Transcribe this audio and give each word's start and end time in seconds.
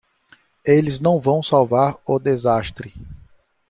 Eles 0.65 0.99
não 0.99 1.21
vão 1.21 1.43
salvar 1.43 1.95
o 2.07 2.17
desastre 2.17 2.91